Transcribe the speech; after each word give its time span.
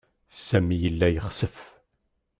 Sami 0.47 0.75
yella 0.81 1.07
yexsef. 1.15 1.57